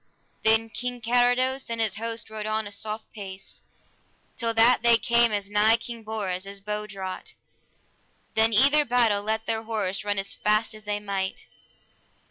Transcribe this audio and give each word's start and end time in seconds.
Then 0.43 0.71
King 0.71 0.99
Carados 0.99 1.69
and 1.69 1.79
his 1.79 1.97
host 1.97 2.31
rode 2.31 2.47
on 2.47 2.65
a 2.65 2.71
soft 2.71 3.13
pace, 3.13 3.61
till 4.35 4.51
that 4.55 4.81
they 4.81 4.97
came 4.97 5.31
as 5.31 5.51
nigh 5.51 5.77
King 5.77 6.01
Bors 6.01 6.47
as 6.47 6.59
bow 6.59 6.87
draught; 6.87 7.35
then 8.33 8.51
either 8.51 8.83
battle 8.83 9.21
let 9.21 9.45
their 9.45 9.61
horse 9.61 10.03
run 10.03 10.17
as 10.17 10.33
fast 10.33 10.73
as 10.73 10.85
they 10.85 10.99
might. 10.99 11.45